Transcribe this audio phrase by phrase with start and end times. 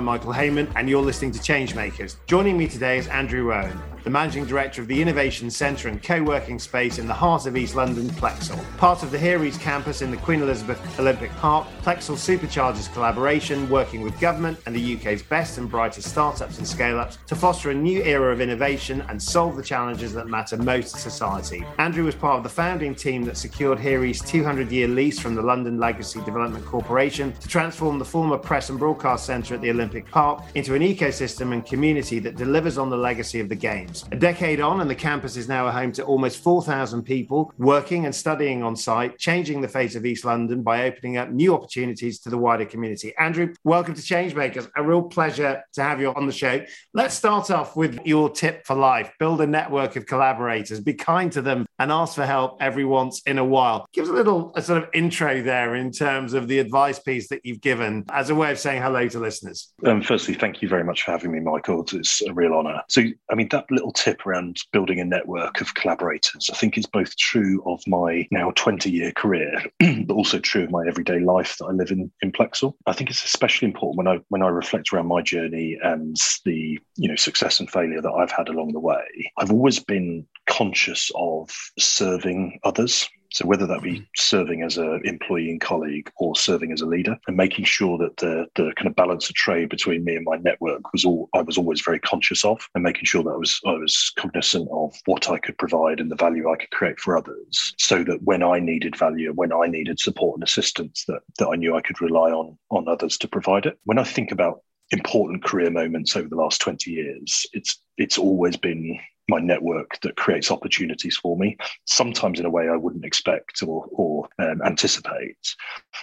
[0.00, 2.16] I'm Michael Hayman, and you're listening to Changemakers.
[2.26, 6.22] Joining me today is Andrew Roughan, the Managing Director of the Innovation Centre and co
[6.22, 8.58] working space in the heart of East London, Plexal.
[8.78, 13.68] Part of the Here East campus in the Queen Elizabeth Olympic Park, Plexal supercharges collaboration,
[13.68, 17.70] working with government and the UK's best and brightest startups and scale ups to foster
[17.70, 21.64] a new era of innovation and solve the challenges that matter most to society.
[21.78, 25.34] Andrew was part of the founding team that secured Here East's 200 year lease from
[25.34, 29.70] the London Legacy Development Corporation to transform the former Press and Broadcast Centre at the
[29.70, 33.89] Olympic Park into an ecosystem and community that delivers on the legacy of the Games.
[33.90, 34.04] Games.
[34.12, 38.04] A decade on, and the campus is now a home to almost 4,000 people working
[38.04, 42.20] and studying on site, changing the face of East London by opening up new opportunities
[42.20, 43.12] to the wider community.
[43.18, 44.70] Andrew, welcome to Changemakers.
[44.76, 46.64] A real pleasure to have you on the show.
[46.94, 51.32] Let's start off with your tip for life build a network of collaborators, be kind
[51.32, 53.86] to them, and ask for help every once in a while.
[53.92, 57.28] Give us a little a sort of intro there in terms of the advice piece
[57.28, 59.72] that you've given as a way of saying hello to listeners.
[59.84, 61.84] Um, firstly, thank you very much for having me, Michael.
[61.92, 62.82] It's a real honour.
[62.88, 66.86] So, I mean, that little tip around building a network of collaborators, I think it's
[66.86, 71.56] both true of my now 20 year career, but also true of my everyday life
[71.58, 72.74] that I live in in Plexal.
[72.86, 76.78] I think it's especially important when I when I reflect around my journey and the
[76.96, 79.32] you know success and failure that I've had along the way.
[79.38, 85.50] I've always been conscious of serving others so whether that be serving as an employee
[85.50, 88.96] and colleague or serving as a leader, and making sure that the the kind of
[88.96, 92.44] balance of trade between me and my network was all I was always very conscious
[92.44, 96.00] of, and making sure that I was I was cognizant of what I could provide
[96.00, 99.52] and the value I could create for others, so that when I needed value, when
[99.52, 103.16] I needed support and assistance, that that I knew I could rely on on others
[103.18, 103.78] to provide it.
[103.84, 108.56] When I think about important career moments over the last 20 years, it's it's always
[108.56, 108.98] been
[109.30, 113.86] my network that creates opportunities for me, sometimes in a way I wouldn't expect or,
[113.92, 115.54] or um, anticipate,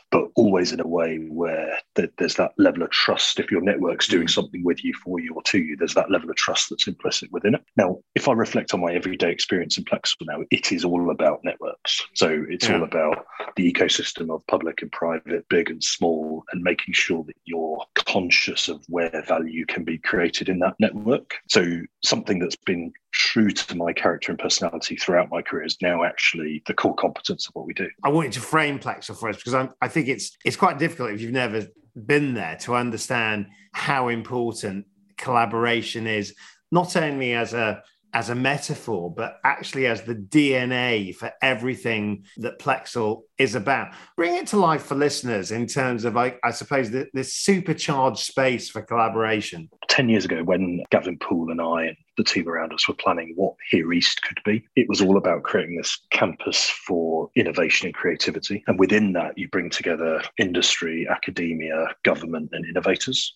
[0.09, 3.39] but always in a way where th- there's that level of trust.
[3.39, 4.31] If your network's doing mm.
[4.31, 7.31] something with you, for you, or to you, there's that level of trust that's implicit
[7.31, 7.63] within it.
[7.75, 11.41] Now, if I reflect on my everyday experience in Plexal now, it is all about
[11.43, 12.01] networks.
[12.13, 12.75] So it's yeah.
[12.75, 13.25] all about
[13.57, 18.67] the ecosystem of public and private, big and small, and making sure that you're conscious
[18.67, 21.35] of where value can be created in that network.
[21.49, 26.03] So something that's been true to my character and personality throughout my career is now
[26.03, 27.89] actually the core competence of what we do.
[28.03, 30.79] I want you to frame Plexal for us because I'm, I think it's it's quite
[30.79, 31.67] difficult if you've never
[32.05, 34.85] been there to understand how important
[35.17, 36.35] collaboration is,
[36.71, 37.81] not only as a
[38.17, 43.93] as a metaphor, but actually as the DNA for everything that Plexal is about.
[44.15, 48.17] Bring it to life for listeners in terms of, I, I suppose, the, this supercharged
[48.17, 49.69] space for collaboration.
[49.89, 53.33] 10 years ago, when Gavin Poole and I and the team around us were planning
[53.35, 57.95] what Here East could be, it was all about creating this campus for innovation and
[57.95, 58.63] creativity.
[58.67, 63.33] And within that, you bring together industry, academia, government, and innovators.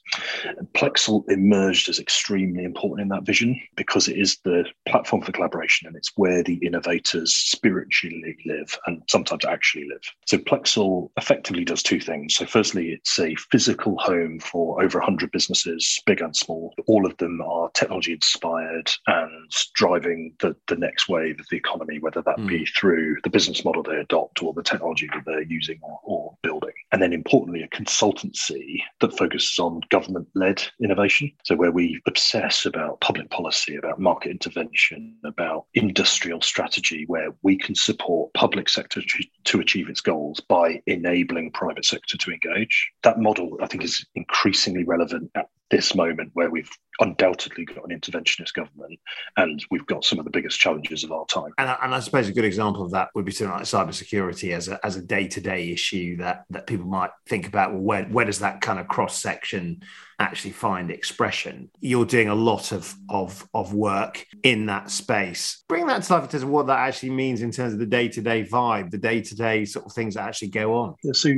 [0.57, 5.31] And Plexal emerged as extremely important in that vision because it is the platform for
[5.31, 10.01] collaboration and it's where the innovators spiritually live and sometimes actually live.
[10.25, 12.35] So Plexal effectively does two things.
[12.35, 16.73] So, firstly, it's a physical home for over 100 businesses, big and small.
[16.87, 18.70] All of them are technology inspired
[19.07, 22.47] and driving the, the next wave of the economy, whether that mm.
[22.47, 26.37] be through the business model they adopt or the technology that they're using or, or
[26.43, 26.73] building.
[26.91, 31.31] And then, importantly, a consultancy that focuses on government led innovation.
[31.43, 37.57] So, where we obsess about public policy, about market intervention, about industrial strategy, where we
[37.57, 42.91] can support public sector to, to achieve its goals by enabling private sector to engage.
[43.03, 47.97] That model, I think, is increasingly relevant at this moment where we've undoubtedly got an
[47.97, 48.99] interventionist government
[49.37, 51.51] and we've got some of the biggest challenges of our time.
[51.57, 54.67] And, and I suppose a good example of that would be something like cybersecurity as
[54.67, 58.39] a, as a day-to-day issue that, that people might think about, well, where, where does
[58.39, 59.81] that kind of cross-section
[60.19, 61.71] actually find expression?
[61.79, 65.63] You're doing a lot of, of, of work in that space.
[65.69, 67.85] Bring that to life in terms of what that actually means in terms of the
[67.85, 70.95] day-to-day vibe, the day-to-day sort of things that actually go on.
[71.03, 71.33] Yeah, so,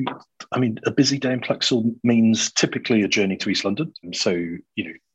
[0.51, 3.93] I mean, a busy day in Plexal means typically a journey to East London.
[4.13, 4.93] So, you know,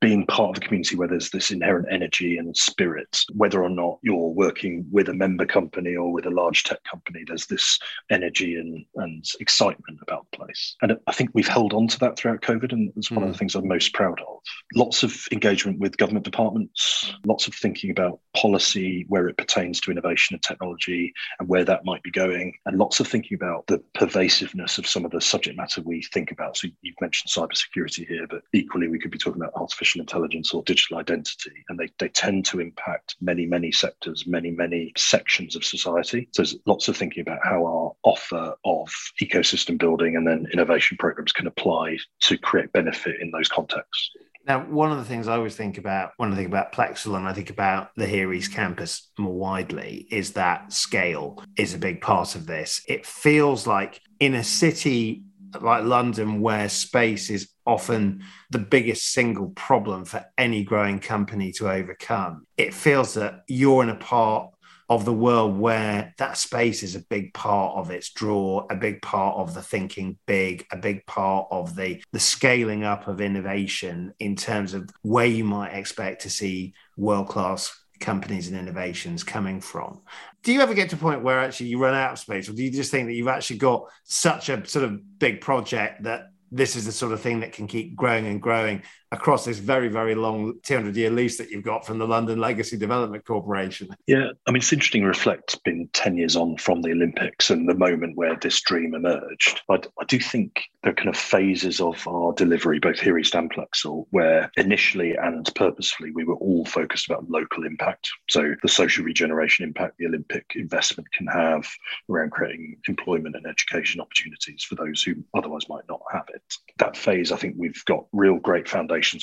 [0.00, 3.98] being part of a community where there's this inherent energy and spirit, whether or not
[4.02, 7.78] you're working with a member company or with a large tech company, there's this
[8.10, 10.76] energy and, and excitement about the place.
[10.80, 13.24] And I think we've held on to that throughout COVID, and it's one mm.
[13.24, 13.38] of the hmm.
[13.38, 14.38] things I'm most proud of.
[14.74, 19.90] Lots of engagement with government departments, lots of thinking about policy where it pertains to
[19.90, 23.78] innovation and technology and where that might be going, and lots of thinking about the
[23.94, 26.56] pervasiveness of some of the subject matter we think about.
[26.56, 30.54] So you've mentioned cybersecurity here, but equally we could be talking about artificial artificial intelligence
[30.54, 35.56] or digital identity, and they, they tend to impact many, many sectors, many, many sections
[35.56, 36.28] of society.
[36.32, 38.88] So there's lots of thinking about how our offer of
[39.20, 44.10] ecosystem building and then innovation programs can apply to create benefit in those contexts.
[44.46, 47.28] Now, one of the things I always think about when I think about Plexal and
[47.28, 52.00] I think about the Here East campus more widely is that scale is a big
[52.00, 52.82] part of this.
[52.88, 55.24] It feels like in a city
[55.60, 61.70] like London, where space is often the biggest single problem for any growing company to
[61.70, 64.50] overcome, it feels that you're in a part
[64.90, 69.00] of the world where that space is a big part of its draw, a big
[69.00, 74.12] part of the thinking big, a big part of the the scaling up of innovation
[74.18, 79.60] in terms of where you might expect to see world class companies and innovations coming
[79.60, 80.00] from.
[80.42, 82.54] Do you ever get to a point where actually you run out of space, or
[82.54, 86.30] do you just think that you've actually got such a sort of big project that
[86.50, 89.88] this is the sort of thing that can keep growing and growing across this very,
[89.88, 93.88] very long 200 year lease that you've got from the London Legacy Development Corporation.
[94.06, 97.68] Yeah, I mean, it's interesting to reflect, been 10 years on from the Olympics and
[97.68, 99.62] the moment where this dream emerged.
[99.68, 103.34] I, I do think there are kind of phases of our delivery, both here East
[103.34, 108.08] and Plexal, where initially and purposefully we were all focused about local impact.
[108.28, 111.68] So the social regeneration impact the Olympic investment can have
[112.08, 116.42] around creating employment and education opportunities for those who otherwise might not have it.
[116.78, 118.68] That phase, I think we've got real great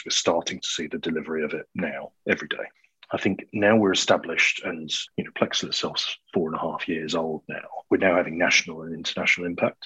[0.06, 2.66] we're starting to see the delivery of it now, every day.
[3.12, 7.16] I think now we're established and you know Plexal itself's four and a half years
[7.16, 7.64] old now.
[7.90, 9.86] We're now having national and international impact.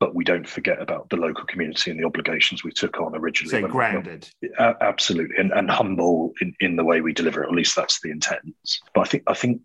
[0.00, 3.62] But we don't forget about the local community and the obligations we took on originally.
[3.62, 4.28] So grounded.
[4.58, 5.36] Uh, absolutely.
[5.38, 7.46] And, and humble in, in the way we deliver it.
[7.46, 8.56] At least that's the intent.
[8.92, 9.62] But I think I think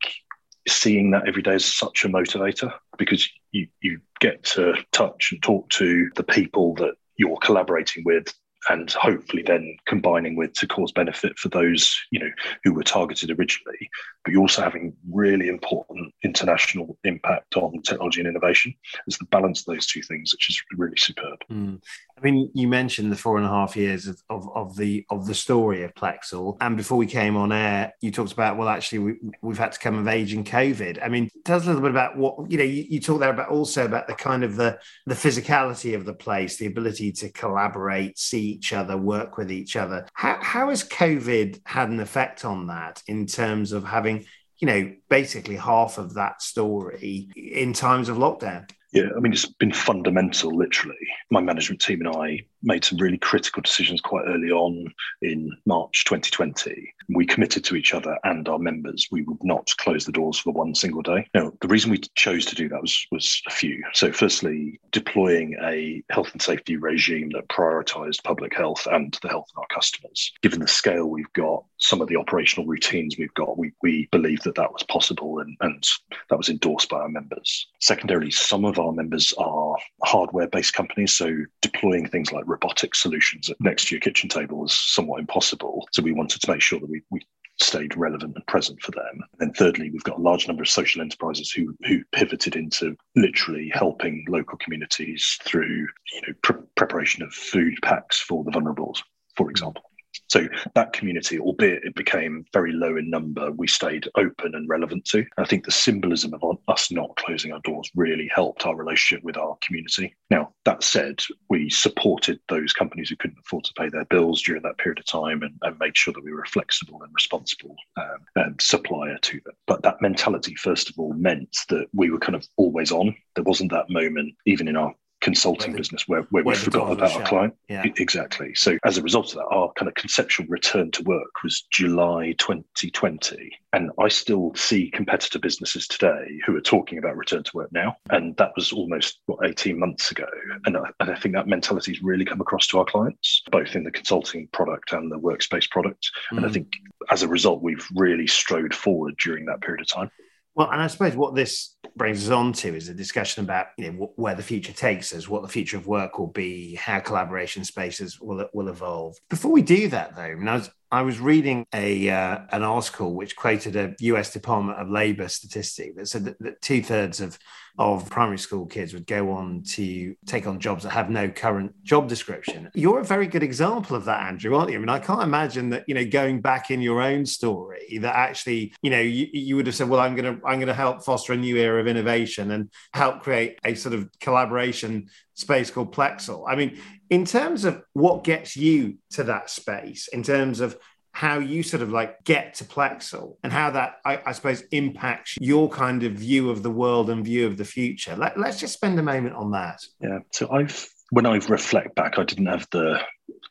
[0.67, 5.41] seeing that every day is such a motivator because you, you get to touch and
[5.41, 8.33] talk to the people that you're collaborating with
[8.69, 12.29] and hopefully then combining with to cause benefit for those you know
[12.63, 13.89] who were targeted originally
[14.23, 18.73] but you're also having really important international impact on technology and innovation.
[19.05, 21.39] It's the balance of those two things which is really superb.
[21.51, 21.81] Mm.
[22.17, 25.27] i mean you mentioned the four and a half years of, of, of, the of
[25.27, 26.57] the story of plexal.
[26.61, 29.79] And before we came on air you talked about well actually we, we've had to
[29.79, 31.03] come of age in covid.
[31.03, 33.29] I mean tell us a little bit about what you know you, you talk there
[33.29, 37.29] about also about the kind of the the physicality of the place the ability to
[37.29, 40.07] collaborate see each other, work with each other.
[40.13, 44.25] How, how has COVID had an effect on that in terms of having,
[44.59, 48.69] you know, basically half of that story in times of lockdown?
[48.93, 50.95] Yeah, I mean, it's been fundamental, literally.
[51.31, 54.93] My management team and I made some really critical decisions quite early on
[55.23, 56.93] in March 2020.
[57.09, 60.53] We committed to each other and our members we would not close the doors for
[60.53, 61.27] one single day.
[61.33, 63.83] Now, the reason we chose to do that was, was a few.
[63.93, 69.49] So, firstly, deploying a health and safety regime that prioritized public health and the health
[69.55, 70.31] of our customers.
[70.43, 74.43] Given the scale we've got, some of the operational routines we've got, we, we believed
[74.43, 75.83] that that was possible and, and
[76.29, 77.67] that was endorsed by our members.
[77.79, 81.13] Secondarily, some of our members are hardware based companies.
[81.13, 85.87] So, deploying things like robotic solutions next to your kitchen table was somewhat impossible.
[85.91, 87.21] So we wanted to make sure that we, we
[87.61, 89.21] stayed relevant and present for them.
[89.39, 93.71] And thirdly, we've got a large number of social enterprises who who pivoted into literally
[93.73, 99.01] helping local communities through you know pre- preparation of food packs for the vulnerables,
[99.35, 99.83] for example.
[100.27, 105.05] So that community, albeit it became very low in number, we stayed open and relevant
[105.05, 105.25] to.
[105.37, 109.37] I think the symbolism of us not closing our doors really helped our relationship with
[109.37, 110.15] our community.
[110.29, 114.63] Now, that said, we supported those companies who couldn't afford to pay their bills during
[114.63, 117.75] that period of time and, and made sure that we were a flexible and responsible
[117.97, 119.53] um, um, supplier to them.
[119.67, 123.15] But that mentality, first of all, meant that we were kind of always on.
[123.35, 124.93] There wasn't that moment, even in our
[125.23, 127.55] consulting where business where, where, where we forgot about our client.
[127.69, 127.83] Yeah.
[127.97, 128.53] Exactly.
[128.55, 132.35] So as a result of that, our kind of conceptual return to work was July
[132.37, 133.49] 2020.
[133.71, 137.95] And I still see competitor businesses today who are talking about return to work now.
[138.09, 140.27] And that was almost what, 18 months ago.
[140.65, 143.75] And I, and I think that mentality has really come across to our clients, both
[143.75, 146.11] in the consulting product and the workspace product.
[146.33, 146.37] Mm.
[146.37, 146.53] And I mm.
[146.53, 146.73] think
[147.09, 150.11] as a result, we've really strode forward during that period of time.
[150.55, 153.91] Well, and I suppose what this brings us on to is a discussion about you
[153.91, 157.63] know where the future takes us, what the future of work will be, how collaboration
[157.63, 159.17] spaces will will evolve.
[159.29, 162.61] Before we do that, though, I, mean, I was I was reading a uh, an
[162.61, 164.31] article which quoted a U.S.
[164.31, 167.39] Department of Labor statistic that said that, that two thirds of
[167.79, 171.73] of primary school kids would go on to take on jobs that have no current
[171.83, 172.69] job description.
[172.75, 174.77] You're a very good example of that, Andrew, aren't you?
[174.77, 178.15] I mean, I can't imagine that you know going back in your own story that
[178.15, 180.75] actually you know you, you would have said, well, I'm going to I'm going to
[180.75, 185.71] help foster a new era of innovation and help create a sort of collaboration space
[185.71, 186.45] called Plexal.
[186.47, 186.77] I mean,
[187.13, 190.75] in terms of what gets you to that space, in terms of
[191.11, 195.37] how you sort of like get to Plexal and how that, I, I, suppose, impacts
[195.39, 198.15] your kind of view of the world and view of the future.
[198.15, 199.79] Let, let's just spend a moment on that.
[200.01, 200.19] Yeah.
[200.31, 202.99] So I've, when I reflect back, I didn't have the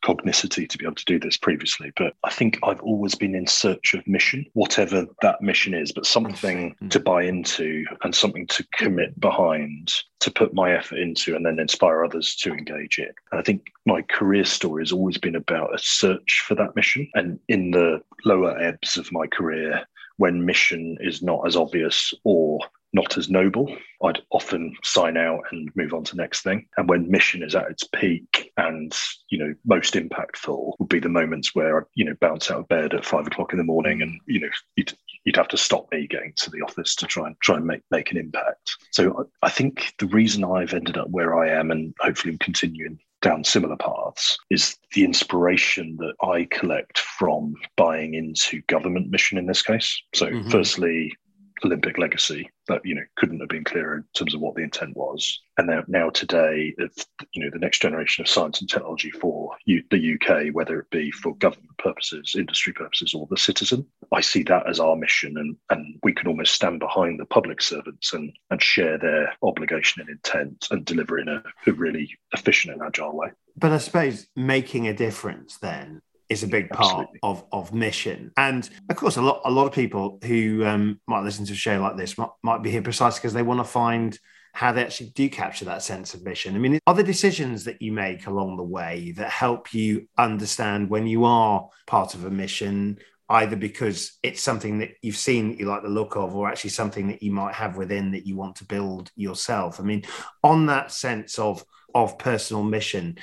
[0.05, 3.47] cognicity to be able to do this previously, but I think I've always been in
[3.47, 6.91] search of mission, whatever that mission is, but something mm.
[6.91, 11.59] to buy into and something to commit behind, to put my effort into, and then
[11.59, 13.13] inspire others to engage in.
[13.31, 17.09] And I think my career story has always been about a search for that mission.
[17.15, 19.85] And in the lower ebbs of my career,
[20.17, 22.61] when mission is not as obvious or
[22.93, 26.67] not as noble, I'd often sign out and move on to next thing.
[26.77, 28.95] And when mission is at its peak and,
[29.31, 32.69] you know, most impactful would be the moments where I, you know, bounce out of
[32.69, 34.93] bed at five o'clock in the morning and, you know, you'd,
[35.25, 37.83] you'd have to stop me getting to the office to try and try and make,
[37.91, 38.77] make an impact.
[38.91, 43.45] So I think the reason I've ended up where I am and hopefully continuing down
[43.45, 49.63] similar paths is the inspiration that I collect from buying into government mission in this
[49.63, 50.03] case.
[50.13, 50.51] So, mm-hmm.
[50.51, 51.15] firstly,
[51.65, 54.97] Olympic legacy that you know couldn't have been clearer in terms of what the intent
[54.97, 55.41] was.
[55.59, 59.55] And now, now today, it's, you know, the next generation of science and technology for
[59.67, 64.23] U- the UK, whether it be for government purposes, industry purposes, or the citizen, I
[64.23, 68.13] see that as our mission, and and we can almost stand behind the public servants
[68.13, 72.83] and and share their obligation and intent and deliver in a, a really efficient and
[72.83, 73.29] agile way.
[73.57, 76.01] But I suppose making a difference then
[76.33, 78.33] is a big part of, of mission.
[78.37, 81.57] And of course, a lot a lot of people who um, might listen to a
[81.57, 84.19] show like this might, might be here precisely because they want to find
[84.55, 86.55] how they actually do capture that sense of mission.
[86.55, 90.91] I mean, are there decisions that you make along the way that help you understand
[90.91, 92.99] when you are part of a mission,
[93.31, 96.71] either because it's something that you've seen that you like the look of, or actually
[96.71, 99.81] something that you might have within that you want to build yourself?
[99.81, 100.03] I mean,
[100.43, 103.19] on that sense of of personal mission,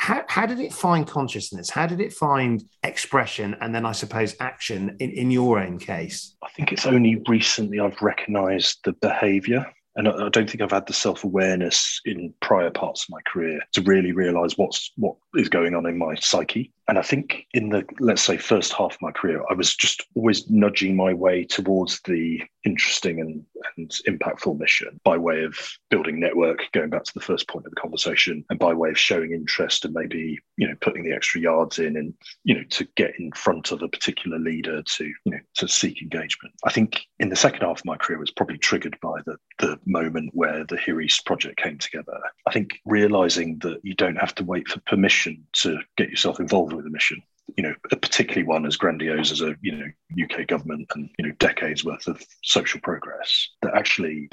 [0.00, 1.68] how, how did it find consciousness?
[1.68, 6.34] How did it find expression and then I suppose action in, in your own case?
[6.42, 9.66] I think it's only recently I've recognized the behavior
[9.96, 13.60] and I don't think I've had the self awareness in prior parts of my career
[13.72, 16.72] to really realize what's what is going on in my psyche.
[16.90, 20.04] And I think in the let's say first half of my career, I was just
[20.16, 23.44] always nudging my way towards the interesting and,
[23.76, 25.56] and impactful mission by way of
[25.88, 28.98] building network, going back to the first point of the conversation, and by way of
[28.98, 32.84] showing interest and maybe, you know, putting the extra yards in and, you know, to
[32.96, 36.52] get in front of a particular leader to, you know, to seek engagement.
[36.64, 39.78] I think in the second half of my career was probably triggered by the the
[39.86, 42.18] moment where the Here East project came together.
[42.48, 46.72] I think realizing that you don't have to wait for permission to get yourself involved
[46.80, 47.22] with a mission
[47.56, 51.34] you know, particularly one as grandiose as a you know UK government and you know
[51.38, 53.48] decades worth of social progress.
[53.62, 54.30] That actually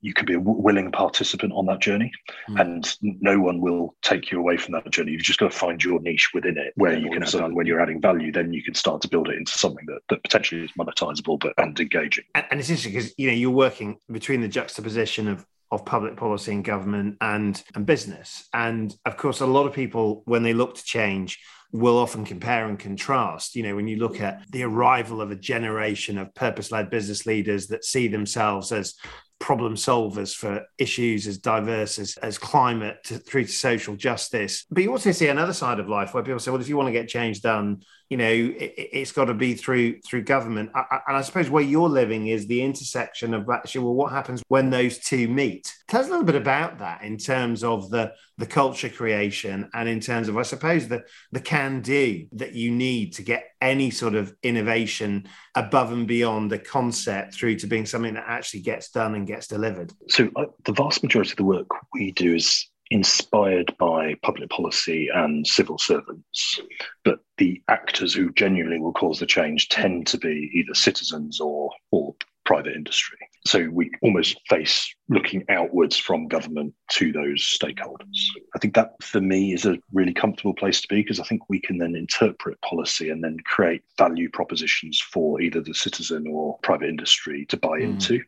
[0.00, 2.12] you can be a willing participant on that journey,
[2.48, 2.60] mm.
[2.60, 5.12] and no one will take you away from that journey.
[5.12, 7.80] You've just got to find your niche within it, where you can start when you're
[7.80, 8.30] adding value.
[8.30, 11.54] Then you can start to build it into something that, that potentially is monetizable, but
[11.58, 12.24] and engaging.
[12.34, 16.16] And, and it's interesting because you know you're working between the juxtaposition of of public
[16.16, 18.46] policy and government and and business.
[18.52, 21.40] And of course, a lot of people when they look to change
[21.74, 23.56] will often compare and contrast.
[23.56, 27.26] You know, when you look at the arrival of a generation of purpose led business
[27.26, 28.94] leaders that see themselves as
[29.40, 34.64] problem solvers for issues as diverse as, as climate to, through to social justice.
[34.70, 36.86] But you also see another side of life where people say, well, if you want
[36.86, 40.70] to get change done, you know, it, has got to be through through government.
[40.74, 44.42] I, and I suppose where you're living is the intersection of actually, well, what happens
[44.48, 45.74] when those two meet?
[45.88, 49.88] Tell us a little bit about that in terms of the the culture creation and
[49.88, 53.90] in terms of, I suppose, the the can do that you need to get any
[53.90, 58.90] sort of innovation above and beyond the concept through to being something that actually gets
[58.90, 59.92] done and gets delivered.
[60.08, 65.08] So uh, the vast majority of the work we do is inspired by public policy
[65.12, 66.60] and civil servants,
[67.04, 71.70] but the actors who genuinely will cause the change tend to be either citizens or
[71.90, 72.14] or
[72.44, 73.18] private industry.
[73.46, 78.16] So we almost face looking outwards from government to those stakeholders.
[78.54, 81.42] I think that for me is a really comfortable place to be because I think
[81.48, 86.58] we can then interpret policy and then create value propositions for either the citizen or
[86.62, 87.84] private industry to buy mm.
[87.84, 88.22] into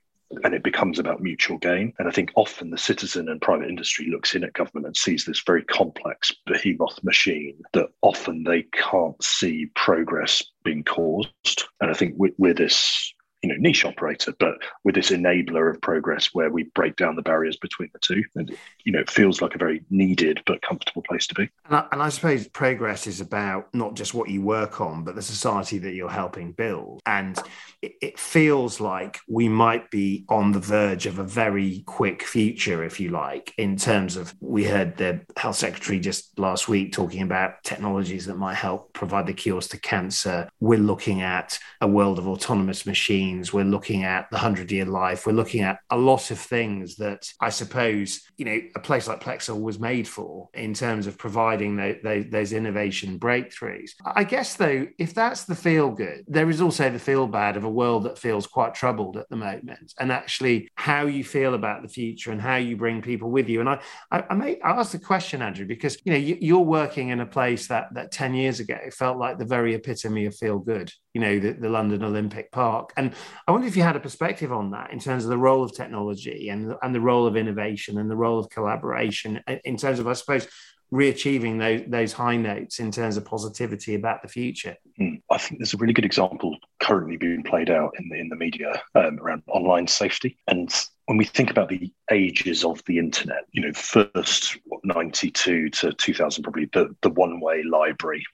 [0.45, 1.93] and it becomes about mutual gain.
[1.99, 5.25] And I think often the citizen and private industry looks in at government and sees
[5.25, 11.65] this very complex behemoth machine that often they can't see progress being caused.
[11.81, 13.13] And I think we're, this
[13.47, 17.23] you know niche operator, but with this enabler of progress where we break down the
[17.23, 18.23] barriers between the two.
[18.35, 21.49] And, you know, it feels like a very needed but comfortable place to be.
[21.67, 25.15] And I, and I suppose progress is about not just what you work on, but
[25.15, 27.01] the society that you're helping build.
[27.07, 27.39] And
[27.83, 32.83] it, it feels like we might be on the verge of a very quick future,
[32.83, 37.23] if you like, in terms of we heard the health secretary just last week talking
[37.23, 40.49] about technologies that might help provide the cures to cancer.
[40.59, 43.36] We're looking at a world of autonomous machines.
[43.53, 45.27] We're looking at the 100 year life.
[45.27, 49.23] We're looking at a lot of things that I suppose, you know, a place like
[49.23, 53.91] Plexal was made for in terms of providing the, the, those innovation breakthroughs.
[54.05, 57.65] I guess, though, if that's the feel good, there is also the feel bad of
[57.65, 59.95] a world that feels quite troubled at the moment.
[59.99, 63.61] And actually, how you feel about the future and how you bring people with you.
[63.61, 67.11] And I, I, I may ask the question, Andrew, because you know you, you're working
[67.11, 70.59] in a place that that 10 years ago felt like the very epitome of feel
[70.59, 70.93] good.
[71.15, 72.93] You know, the, the London Olympic Park.
[72.97, 73.15] And
[73.47, 75.75] I wonder if you had a perspective on that in terms of the role of
[75.75, 80.07] technology and and the role of innovation and the role of collaboration in terms of,
[80.07, 80.49] I suppose,
[80.93, 84.77] reachieving those, those high notes in terms of positivity about the future?
[85.01, 85.21] Mm.
[85.31, 88.37] I think there's a really good example currently being played out in the in the
[88.37, 90.39] media um, around online safety.
[90.47, 90.73] And
[91.07, 95.93] when we think about the ages of the internet, you know, first what, 92 to
[95.93, 98.25] 2000, probably the, the one way library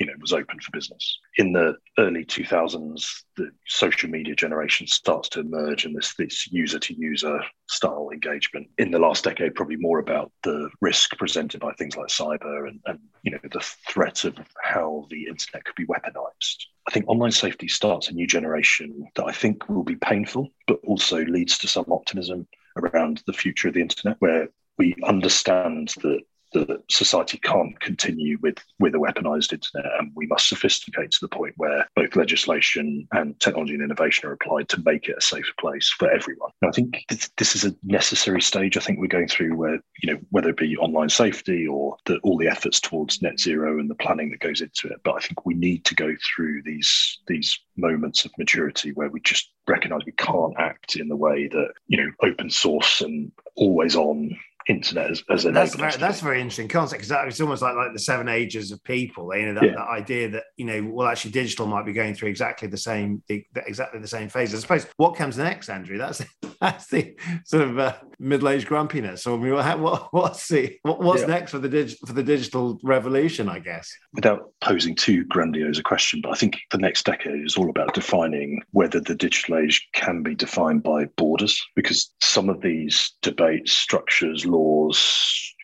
[0.00, 1.18] you know was open for business.
[1.36, 6.78] In the early 2000s the social media generation starts to emerge and this this user
[6.80, 8.68] to user style engagement.
[8.78, 12.80] In the last decade probably more about the risk presented by things like cyber and,
[12.86, 16.64] and you know the threat of how the internet could be weaponized.
[16.88, 20.80] I think online safety starts a new generation that i think will be painful but
[20.84, 26.20] also leads to some optimism around the future of the internet where we understand that
[26.52, 31.28] that society can't continue with with a weaponized internet and we must sophisticate to the
[31.28, 35.52] point where both legislation and technology and innovation are applied to make it a safer
[35.58, 36.50] place for everyone.
[36.62, 38.76] And i think this, this is a necessary stage.
[38.76, 42.18] I think we're going through where you know whether it be online safety or the,
[42.22, 45.00] all the efforts towards net zero and the planning that goes into it.
[45.04, 49.20] But i think we need to go through these these moments of maturity where we
[49.20, 53.96] just recognize we can't act in the way that you know open source and always
[53.96, 54.36] on
[54.70, 57.98] internet as, as that's very, that's very interesting concept because it's almost like like the
[57.98, 59.74] seven ages of people you know that, yeah.
[59.74, 63.22] that, idea that you know well actually digital might be going through exactly the same
[63.28, 64.54] exactly the same phase.
[64.54, 65.98] I suppose what comes next andrew?
[65.98, 66.22] That's
[66.60, 69.26] that's the sort of uh, middle-aged grumpiness.
[69.26, 71.28] Or what, what's the what, what's yeah.
[71.28, 73.92] next for the dig, for the digital revolution i guess?
[74.14, 77.94] Without posing too grandiose a question but i think the next decade is all about
[77.94, 83.72] defining whether the digital age can be defined by borders because some of these debates
[83.72, 84.59] structures laws,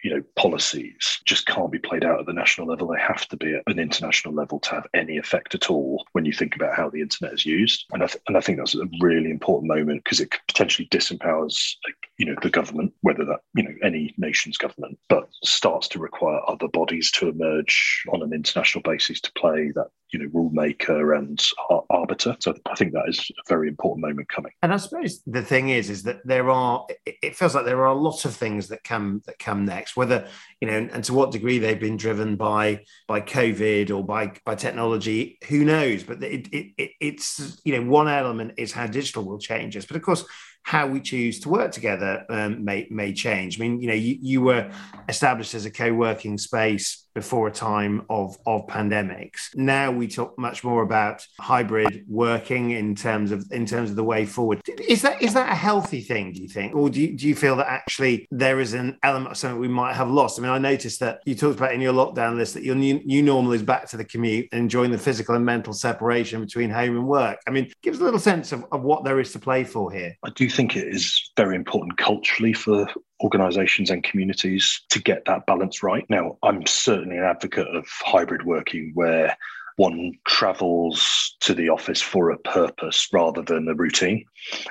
[0.06, 2.86] you know, policies just can't be played out at the national level.
[2.86, 6.24] They have to be at an international level to have any effect at all when
[6.24, 7.86] you think about how the internet is used.
[7.92, 11.74] And I, th- and I think that's a really important moment because it potentially disempowers,
[12.18, 16.40] you know, the government, whether that, you know, any nation's government, but starts to require
[16.46, 21.14] other bodies to emerge on an international basis to play that you know rule maker
[21.14, 21.42] and
[21.90, 22.36] arbiter.
[22.40, 24.52] So i think that is a very important moment coming.
[24.62, 27.86] And i suppose the thing is is that there are it feels like there are
[27.86, 30.28] a lot of things that come that come next whether
[30.60, 34.54] you know and to what degree they've been driven by by covid or by by
[34.54, 36.02] technology who knows?
[36.02, 39.96] But it, it, it's you know one element is how digital will change us but
[39.96, 40.24] of course
[40.66, 43.58] how we choose to work together um, may may change.
[43.58, 44.68] I mean, you know, you, you were
[45.08, 49.54] established as a co-working space before a time of, of pandemics.
[49.54, 54.04] Now we talk much more about hybrid working in terms of in terms of the
[54.04, 54.60] way forward.
[54.88, 56.74] Is that is that a healthy thing, do you think?
[56.74, 59.68] Or do you, do you feel that actually there is an element of something we
[59.68, 60.38] might have lost?
[60.38, 63.00] I mean, I noticed that you talked about in your lockdown list that your new,
[63.04, 66.70] new normal is back to the commute and enjoying the physical and mental separation between
[66.70, 67.38] home and work.
[67.46, 69.92] I mean, give us a little sense of, of what there is to play for
[69.92, 70.16] here.
[70.24, 72.88] I do think it is very important culturally for
[73.22, 76.04] organizations and communities to get that balance right.
[76.08, 79.36] Now, I'm certainly an advocate of hybrid working where
[79.76, 84.24] one travels to the office for a purpose rather than a routine.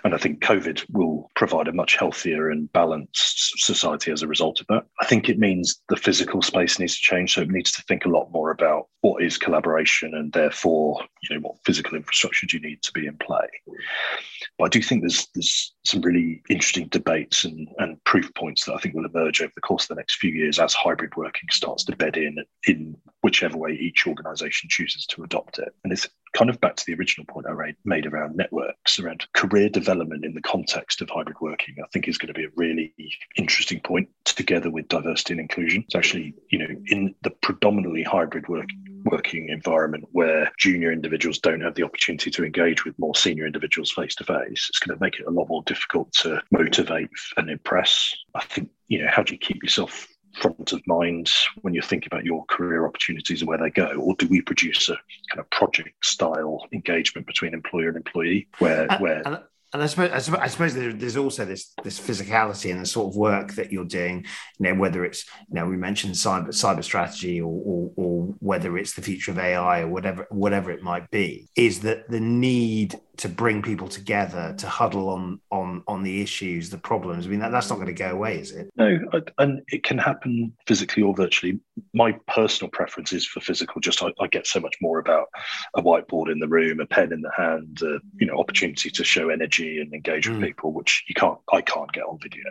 [0.03, 4.61] And I think COVID will provide a much healthier and balanced society as a result
[4.61, 4.85] of that.
[5.01, 7.33] I think it means the physical space needs to change.
[7.33, 11.35] So it needs to think a lot more about what is collaboration and therefore, you
[11.35, 13.47] know, what physical infrastructure do you need to be in play.
[14.57, 18.73] But I do think there's there's some really interesting debates and, and proof points that
[18.73, 21.49] I think will emerge over the course of the next few years as hybrid working
[21.51, 22.37] starts to bed in
[22.67, 25.73] in whichever way each organization chooses to adopt it.
[25.83, 29.67] And it's kind of back to the original point I made around networks, around career
[29.67, 32.93] development in the context of hybrid working, I think is going to be a really
[33.35, 35.85] interesting point together with diversity and inclusion.
[35.87, 38.67] It's actually, you know, in the predominantly hybrid work
[39.05, 43.91] working environment where junior individuals don't have the opportunity to engage with more senior individuals
[43.91, 47.49] face to face, it's going to make it a lot more difficult to motivate and
[47.49, 48.13] impress.
[48.35, 51.29] I think, you know, how do you keep yourself front of mind
[51.61, 53.87] when you're thinking about your career opportunities and where they go?
[53.99, 54.97] Or do we produce a
[55.31, 60.11] kind of project style engagement between employer and employee where, and, where and, I suppose,
[60.11, 63.83] I suppose, I there's also this this physicality and the sort of work that you're
[63.83, 64.25] doing.
[64.57, 68.77] You know, whether it's you know we mentioned cyber cyber strategy or, or, or whether
[68.77, 72.99] it's the future of AI or whatever whatever it might be, is that the need
[73.17, 77.25] to bring people together to huddle on on on the issues, the problems.
[77.25, 78.69] I mean, that, that's not going to go away, is it?
[78.77, 78.97] No,
[79.39, 81.59] and it can happen physically or virtually.
[81.93, 83.81] My personal preference is for physical.
[83.81, 85.27] Just I, I get so much more about
[85.75, 89.03] a whiteboard in the room, a pen in the hand, uh, you know, opportunity to
[89.03, 90.33] show energy and engage mm.
[90.33, 91.37] with people, which you can't.
[91.51, 92.43] I can't get on video.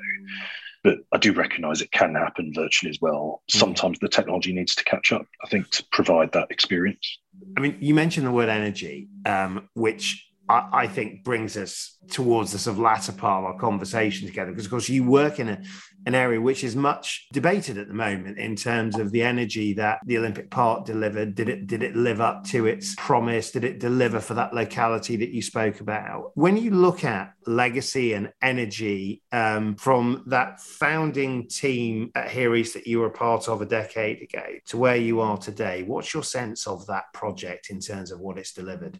[0.82, 3.42] But I do recognise it can happen virtually as well.
[3.50, 3.58] Mm.
[3.58, 5.26] Sometimes the technology needs to catch up.
[5.42, 7.18] I think to provide that experience.
[7.56, 12.52] I mean, you mentioned the word energy, um, which I, I, think brings us towards
[12.52, 15.48] the sort of latter part of our conversation together because of course you work in
[15.48, 15.62] a,
[16.06, 20.00] an area which is much debated at the moment in terms of the energy that
[20.04, 21.34] the olympic park delivered.
[21.34, 23.50] Did it did it live up to its promise?
[23.50, 26.32] Did it deliver for that locality that you spoke about?
[26.34, 32.74] When you look at legacy and energy um, from that founding team at here east
[32.74, 36.14] that you were a part of a decade ago to where you are today what's
[36.14, 38.98] your sense of that project in terms of what it's delivered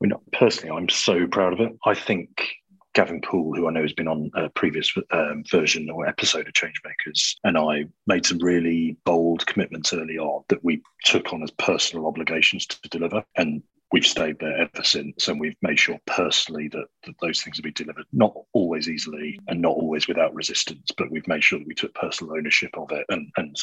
[0.00, 1.72] I mean, personally, I'm so proud of it.
[1.84, 2.46] I think
[2.94, 6.54] Gavin Poole, who I know has been on a previous um, version or episode of
[6.54, 11.50] Changemakers, and I made some really bold commitments early on that we took on as
[11.52, 13.22] personal obligations to deliver.
[13.36, 17.56] And we've stayed there ever since and we've made sure personally that, that those things
[17.56, 18.04] have been delivered.
[18.12, 21.94] Not always easily and not always without resistance but we've made sure that we took
[21.94, 23.04] personal ownership of it.
[23.08, 23.56] And, and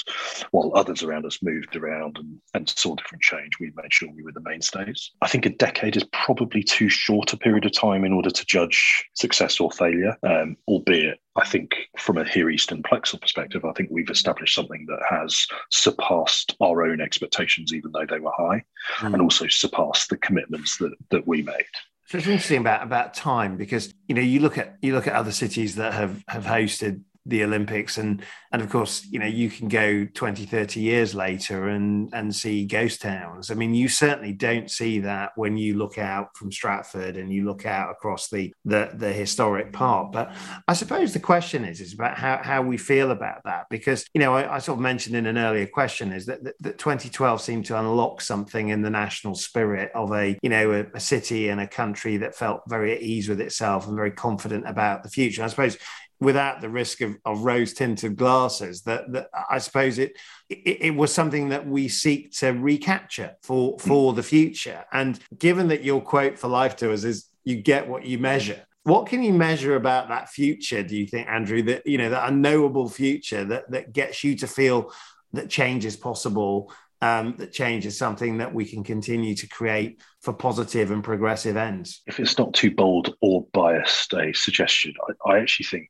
[0.52, 4.24] while others around us moved around and, and saw different change we made sure we
[4.24, 5.12] were the mainstays.
[5.22, 8.46] I think a decade is probably too short a period of time in order to
[8.46, 13.65] judge success or failure um, albeit I think from a Here East and Plexal perspective,
[13.65, 18.32] I think we've established something that has surpassed our own expectations, even though they were
[18.38, 18.63] high,
[19.00, 19.13] mm.
[19.13, 21.65] and also surpassed the commitments that, that we made.
[22.08, 25.13] So it's interesting about about time because you know you look at you look at
[25.13, 27.98] other cities that have have hosted the Olympics.
[27.98, 32.36] And and of course you know you can go 20 30 years later and and
[32.36, 33.52] see ghost towns.
[33.52, 37.46] I mean you certainly don't see that when you look out from Stratford and you
[37.46, 40.12] look out across the the, the historic part.
[40.12, 40.34] but
[40.68, 43.66] I suppose the question is is about how, how we feel about that.
[43.70, 46.56] Because you know I, I sort of mentioned in an earlier question is that, that,
[46.62, 50.86] that 2012 seemed to unlock something in the national spirit of a you know a,
[50.94, 54.68] a city and a country that felt very at ease with itself and very confident
[54.68, 55.44] about the future.
[55.44, 55.78] I suppose
[56.19, 60.17] without the risk of, of rose tinted glasses that, that I suppose it,
[60.49, 64.86] it, it was something that we seek to recapture for for the future.
[64.91, 68.62] And given that your quote for life to us is you get what you measure
[68.84, 72.28] what can you measure about that future do you think andrew that you know that
[72.30, 74.91] unknowable future that that gets you to feel
[75.34, 79.99] that change is possible um, that change is something that we can continue to create
[80.21, 82.01] for positive and progressive ends.
[82.08, 84.93] If it's not too bold or biased a suggestion,
[85.25, 85.89] I, I actually think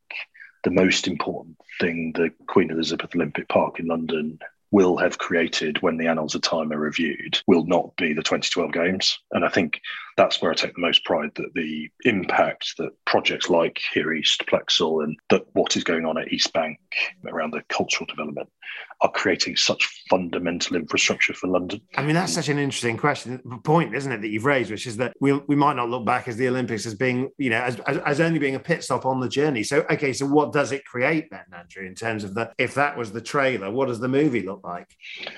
[0.63, 4.39] the most important thing the Queen Elizabeth Olympic Park in London
[4.71, 8.73] will have created when the annals of time are reviewed will not be the 2012
[8.73, 9.79] games and i think
[10.17, 14.43] that's where i take the most pride that the impact that projects like here east
[14.47, 16.79] plexal and that what is going on at east bank
[17.27, 18.49] around the cultural development
[19.01, 21.81] are creating such fundamental infrastructure for London?
[21.97, 24.97] I mean, that's such an interesting question, point, isn't it, that you've raised, which is
[24.97, 27.79] that we, we might not look back as the Olympics as being, you know, as,
[27.81, 29.63] as, as, only being a pit stop on the journey.
[29.63, 32.97] So, okay, so what does it create then, Andrew, in terms of the, if that
[32.97, 34.87] was the trailer, what does the movie look like?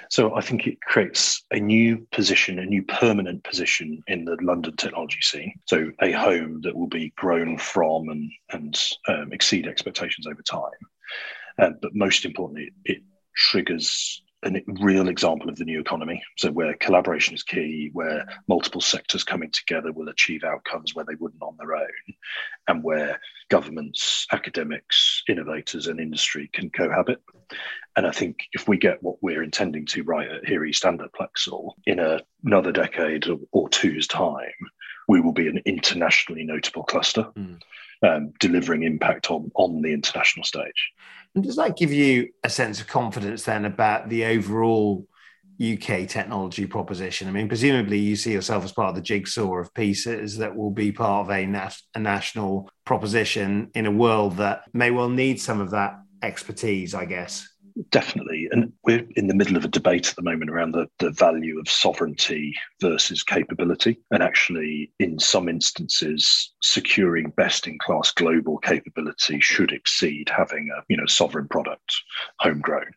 [0.10, 4.66] So, I think it creates a new position, a new permanent position in the London
[4.71, 5.53] technology scene.
[5.65, 10.62] So, a home that will be grown from and, and um, exceed expectations over time.
[11.60, 13.01] Uh, but most importantly, it
[13.36, 16.21] triggers a real example of the new economy.
[16.38, 21.15] So, where collaboration is key, where multiple sectors coming together will achieve outcomes where they
[21.15, 22.15] wouldn't on their own,
[22.67, 27.22] and where governments, academics, innovators, and industry can cohabit.
[27.96, 31.02] And I think if we get what we're intending to right at Here East and
[31.02, 34.52] at Plexal in a, another decade or two's time,
[35.08, 37.60] we will be an internationally notable cluster, mm.
[38.04, 40.92] um, delivering impact on, on the international stage.
[41.34, 45.08] And does that give you a sense of confidence then about the overall
[45.62, 47.28] UK technology proposition?
[47.28, 50.72] I mean, presumably you see yourself as part of the jigsaw of pieces that will
[50.72, 55.60] be part of a, a national proposition in a world that may well need some
[55.60, 57.48] of that expertise, I guess.
[57.91, 58.48] definitely.
[58.52, 61.60] And we're in the middle of a debate at the moment around the, the value
[61.60, 64.00] of sovereignty versus capability.
[64.12, 70.84] And actually, in some instances, securing best in class global capability should exceed having a
[70.88, 71.93] you know sovereign product
[72.39, 72.91] homegrown.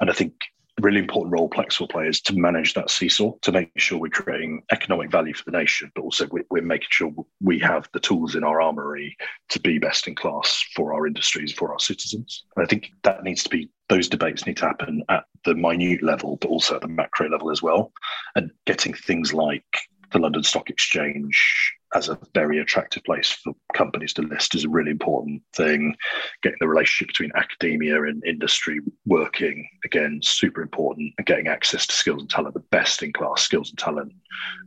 [0.00, 0.34] And I think
[0.80, 4.08] really important role Plex will play is to manage that seesaw, to make sure we're
[4.08, 8.34] creating economic value for the nation, but also we're making sure we have the tools
[8.34, 9.16] in our armory
[9.48, 12.44] to be best in class for our industries, for our citizens.
[12.56, 16.02] And I think that needs to be those debates need to happen at the minute
[16.02, 17.92] level, but also at the macro level as well.
[18.36, 19.64] And getting things like
[20.12, 24.68] the London Stock Exchange as a very attractive place for companies to list is a
[24.68, 25.94] really important thing.
[26.42, 31.12] Getting the relationship between academia and industry working, again, super important.
[31.18, 34.12] And getting access to skills and talent, the best in class skills and talent,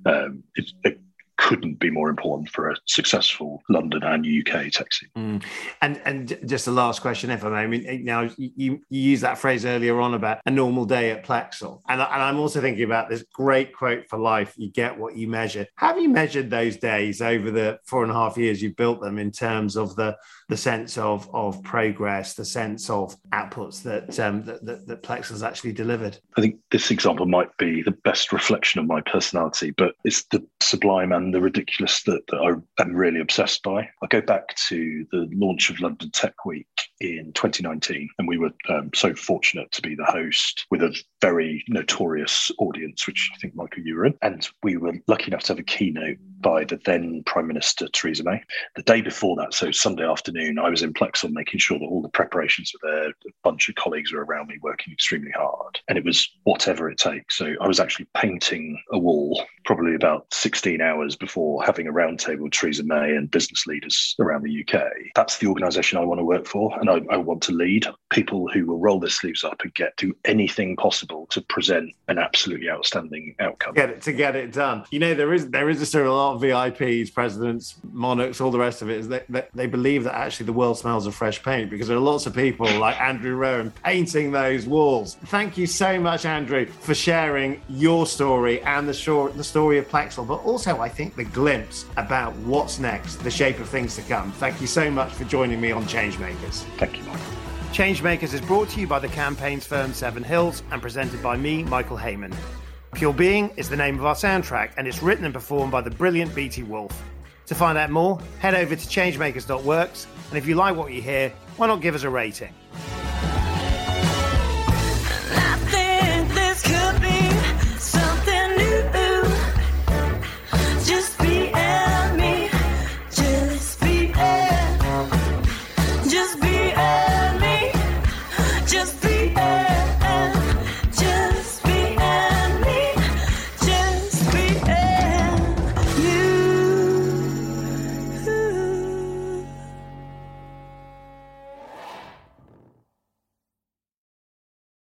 [0.05, 0.99] um, it,
[1.43, 5.07] couldn't be more important for a successful London and UK taxi.
[5.17, 5.43] Mm.
[5.81, 7.55] And and just the last question, if I may.
[7.57, 11.25] I mean, now you, you used that phrase earlier on about a normal day at
[11.25, 15.17] Plexal, and, and I'm also thinking about this great quote for life: "You get what
[15.17, 18.77] you measure." Have you measured those days over the four and a half years you've
[18.77, 20.15] built them in terms of the
[20.53, 25.29] the sense of of progress, the sense of outputs that um, that, that, that Plex
[25.29, 26.19] has actually delivered.
[26.37, 30.45] I think this example might be the best reflection of my personality, but it's the
[30.61, 33.89] sublime and the ridiculous that, that I am really obsessed by.
[34.03, 36.67] I go back to the launch of London Tech Week
[36.99, 41.63] in 2019, and we were um, so fortunate to be the host with a very
[41.67, 45.53] notorious audience, which I think Michael you were in, and we were lucky enough to
[45.53, 48.43] have a keynote by the then Prime Minister Theresa May.
[48.75, 52.01] The day before that, so Sunday afternoon, I was in Plexal making sure that all
[52.01, 53.09] the preparations were there.
[53.09, 56.99] A bunch of colleagues were around me working extremely hard, and it was whatever it
[56.99, 57.37] takes.
[57.37, 62.43] So I was actually painting a wall probably about 16 hours before having a roundtable
[62.43, 64.83] with Theresa May and business leaders around the UK.
[65.15, 68.49] That's the organisation I want to work for, and I, I want to lead people
[68.49, 72.69] who will roll their sleeves up and get do anything possible to present an absolutely
[72.69, 73.73] outstanding outcome.
[73.73, 74.83] Get it to get it done.
[74.91, 78.51] You know, there is there is a sort of lot of VIPs, presidents, monarchs, all
[78.51, 78.99] the rest of it.
[78.99, 81.97] Is that they, they believe that actually the world smells of fresh paint because there
[81.97, 85.15] are lots of people like Andrew Roughan painting those walls.
[85.25, 89.87] Thank you so much, Andrew, for sharing your story and the short the story of
[89.87, 94.01] Plexal, but also I think the glimpse about what's next, the shape of things to
[94.03, 94.31] come.
[94.33, 96.63] Thank you so much for joining me on Changemakers.
[96.77, 97.21] Thank you, Michael.
[97.71, 101.63] Changemakers is brought to you by the campaigns firm Seven Hills and presented by me,
[101.63, 102.31] Michael Hayman.
[103.03, 105.89] Pure Being is the name of our soundtrack, and it's written and performed by the
[105.89, 107.03] brilliant BT Wolf.
[107.47, 111.33] To find out more, head over to changemakers.works, and if you like what you hear,
[111.57, 112.53] why not give us a rating?